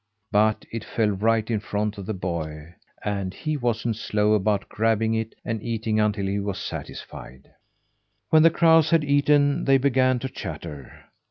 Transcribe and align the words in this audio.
But 0.31 0.65
it 0.71 0.83
fell 0.83 1.09
right 1.11 1.47
in 1.51 1.59
front 1.59 1.99
of 1.99 2.07
the 2.07 2.13
boy, 2.15 2.73
and 3.05 3.31
he 3.35 3.55
wasn't 3.55 3.97
slow 3.97 4.33
about 4.33 4.67
grabbing 4.67 5.13
it 5.13 5.35
and 5.45 5.61
eating 5.61 5.99
until 5.99 6.25
he 6.25 6.39
was 6.39 6.57
satisfied. 6.57 7.51
When 8.31 8.41
the 8.41 8.49
crows 8.49 8.89
had 8.89 9.03
eaten, 9.03 9.65
they 9.65 9.77
began 9.77 10.17
to 10.17 10.27
chatter. 10.29 11.05